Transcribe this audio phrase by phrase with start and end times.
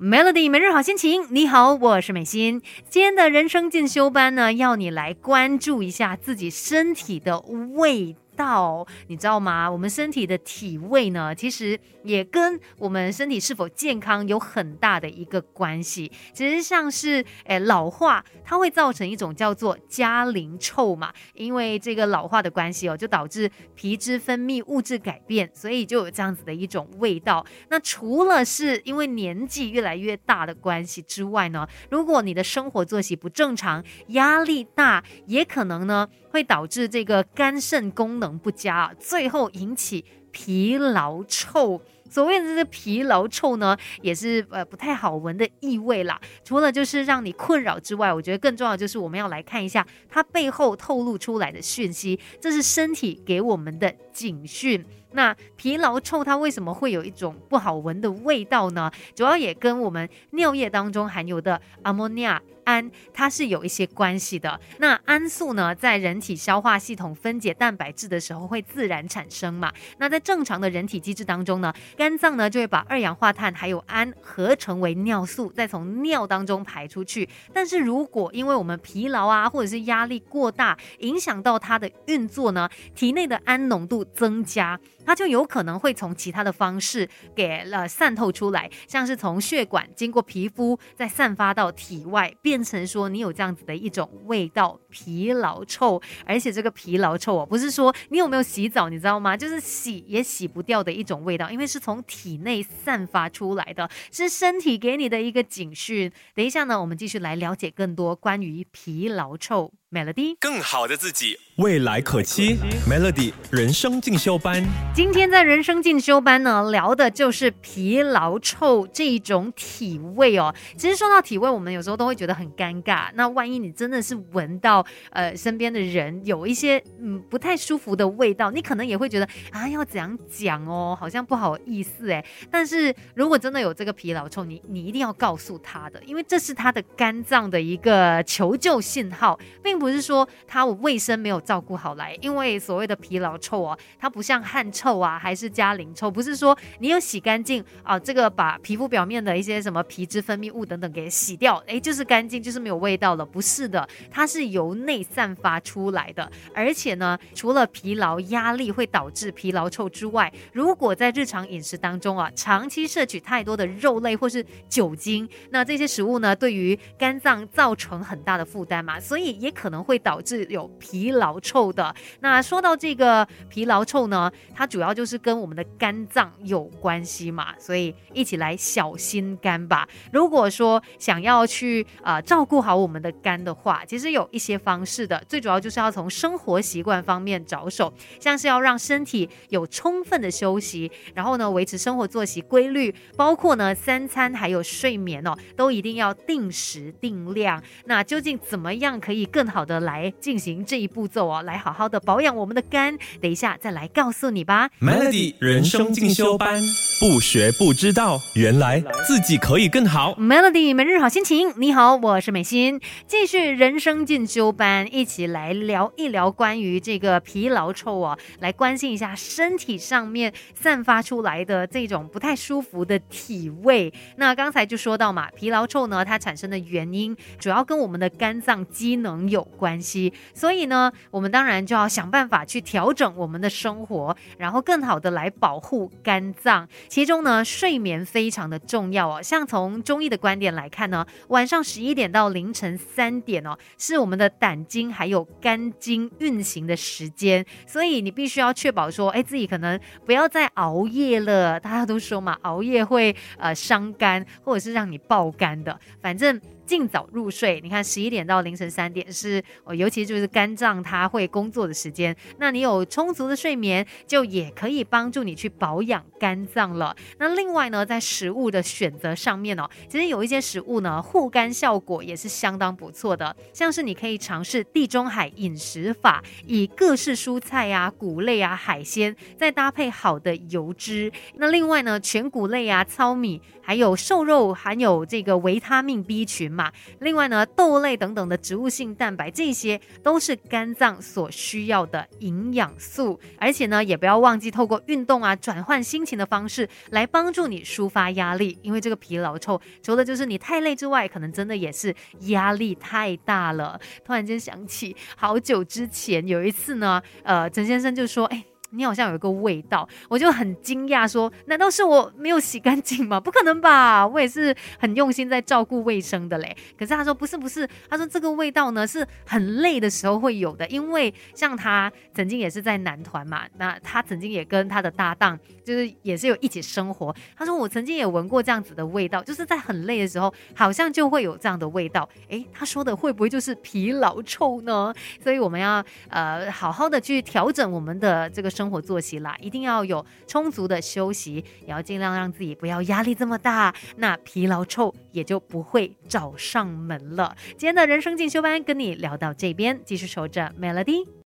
[0.00, 2.62] Melody 每日好心情，你好，我是美心。
[2.88, 8.14] 今天的人生进修班呢，要你来关注一下自己身体的味。
[8.38, 9.68] 道，你知道吗？
[9.68, 16.10] 我们身体的体味呢，其实也跟我们身体是否健康有很大的一个关系。
[16.32, 27.44] 其实像是诶老化，它会造成一种叫做加龄臭嘛，因为这个老化的关系哦，就导致皮脂分泌物质改变，所以就有这样子的一种味道。
[27.70, 36.08] 那除了是因为年纪越来越大的关系之外呢，如果你的生活作息不正常，压力大，也可能呢。
[36.30, 41.80] 会导致这个肝肾功能不佳，最后引起疲劳臭。
[42.10, 46.18] 所谓的这个疲劳臭呢，也是呃不太好闻的异味啦。
[46.42, 54.82] 除了就是让你困扰之外，我觉得更重要就是我们要来看一下它背后透露出来的讯息，这是身体给我们的警讯。
[55.12, 58.90] 那疲劳臭它为什么会有一种不好闻的味道呢？
[59.14, 62.40] 主要也跟我们尿液当中含有的阿莫尼亚。
[62.68, 64.60] 胺它是有一些关系的。
[64.76, 69.72] 那氨素呢，在人体消化系统分解蛋白质的时候会自然产生嘛？
[69.96, 77.26] 那在正常的人体机制当中呢，肝脏呢就会把二氧化碳还有氨合成为尿素，再从尿当中排出去。
[77.54, 92.58] 但是如果因为我们疲劳啊，或者是压力过大，影响到它的运作呢，体内的氨浓度增加，它就有可能会从其他的方式给了散透出来，像是从血管经过皮肤再散发到体外变。
[92.62, 99.34] 成说你有这样子的一种味道，疲劳臭，而且这个疲劳臭哦，不是说你有没有洗澡，你知道吗？
[99.34, 106.12] 就是洗也洗不掉的一种味道，因为是从体内散发出来的，是身体给你的一个警讯。
[106.34, 109.72] 等一下呢，我们继续来了解更多关于疲劳臭。
[109.90, 112.58] Melody，更好的自己，未来可期。
[112.86, 114.62] Melody 人生进修班，
[114.94, 120.54] 今天在人生进修班呢，聊的就是疲劳臭这种体味哦。
[120.76, 123.08] 其实说到体味，我们有时候都会觉得很尴尬。
[123.14, 132.22] 那万一你真的是闻到呃身边的人有一些嗯不太舒服的味道，你可能也会觉得啊要怎样讲哦，好像不好意思哎。
[132.50, 139.77] 但是如果真的有这个疲劳臭，你你一定要告诉他的，因为这是他的肝脏的一个求救信号，并。
[139.78, 156.28] 不是说它卫生没有照顾好来，因为所谓的疲劳臭啊，它不像汗臭啊，还是加龄臭，不是说你有洗干净啊，这个把皮肤表面的一些什么皮脂分泌物等等给洗掉，哎，就是干净，就是没有味道了，不是的，它是由内散发出来的。
[156.52, 169.67] 而且呢，除了疲劳、压力会导致疲劳臭之外，如果在日常饮食当中啊，长期摄取太多的肉类或是酒精，那这些食物呢，对于肝脏造成很大的负担嘛，所以也可。
[169.68, 171.94] 可能会导致有疲劳臭的。
[172.20, 179.86] 那说到这个疲劳臭呢，它主要就是跟我们的肝脏有关系嘛，所以一起来小心肝吧。
[180.10, 197.62] 如果说想要去啊照顾好我们的肝的话，其实有一些方式的，最主要就是要从生活习惯方面着手，像是要让身体有充分的休息，然后呢维持生活作息规律，包括呢三餐还有睡眠哦，都一定要定时定量。
[197.84, 199.57] 那究竟怎么样可以更好？
[199.58, 202.96] 好的，来进行这一步骤哦，来好好的保养我们的肝。
[203.20, 204.70] 等一下再来告诉你吧。
[204.80, 206.62] Melody 人生进修班，
[207.00, 210.14] 不学不知道，原来自己可以更好。
[210.14, 223.92] Melody 每日好心情，你好，我是美心，继续人生进修班，一起来聊一聊关于这个疲劳臭哦，来关心一下身体上面散发出来的这种不太舒服的体味。
[224.16, 229.46] 那刚才就说到嘛，疲劳臭呢，它产生的原因主要跟我们的肝脏机能有。
[229.58, 236.68] 关系，所以呢，我们当然就要想办法去调整我们的生活，然后更好的来保护肝脏。
[236.88, 239.22] 其中呢，睡眠非常的重要哦。
[239.22, 251.60] 像从中医的观点来看呢，晚上十一点到凌晨三点哦，是我们的胆经还有肝经运行的时间，所以你必须要确保说，哎，自己可能不要再熬夜了。
[251.60, 256.40] 大家都说嘛，熬夜会呃伤肝，或者是让你爆肝的，反正。
[256.68, 262.14] 尽早入睡，你看十一点到凌晨三点是哦，尤其就是肝脏它会工作的时间。
[262.38, 266.94] 那你有充足的睡眠，就也可以帮助你去保养肝脏了。
[267.18, 273.34] 那另外呢，在食物的选择上面哦，其实有一些食物呢，护肝效果也是相当不错的。
[273.54, 281.10] 像是你可以尝试地中海饮食法，以各式蔬菜啊、谷类啊、海鲜，再搭配好的油脂。
[281.36, 286.57] 那另外呢，全谷类啊、糙米，还有瘦肉，含有这个维他命 B 群。
[286.58, 286.72] 嘛。
[286.98, 293.18] 另外呢，豆类等等的植物性蛋白，这些都是肝脏所需要的营养素。
[293.38, 298.58] 而且呢，也不要忘记透过运动啊，转换心情的方式来帮助你抒发压力。
[298.62, 303.80] 因为这个疲劳臭，除了就是你太累之外，可能真的也是压力太大了。
[304.04, 308.44] 突然间想起好久之前有一次呢，呃，陈先生就说，哎。
[308.70, 313.18] 你好像有一个味道，我就很惊讶，说难道是我没有洗干净吗？
[313.20, 316.54] 不可能吧，我也是很用心在照顾卫生的嘞。
[316.78, 327.14] 可是他说不是不是，他说这个味道呢是很累的时候会有的，因为像他曾经也是在男团嘛，那他曾经也跟他的搭档就是也是有一起生活。
[327.36, 332.06] 他说我曾经也闻过这样子的味道，就是在很累的时候，好像就会有这样的味道。
[332.28, 334.92] 诶，他说的会不会就是疲劳臭呢？
[335.24, 338.50] 所以我们要呃好好的去调整我们的这个。
[338.58, 347.36] 生活作息啦，一定要有充足的休息，也要尽量让自己不要压力这么大，那疲劳臭也就不会找上门了。
[347.50, 351.08] 今天的人生进修班跟你聊到这边，继续守着 Melody。